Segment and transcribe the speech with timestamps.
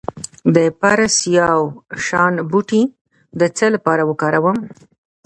[0.55, 2.83] د پرسیاوشان بوټی
[3.39, 4.57] د څه لپاره وکاروم؟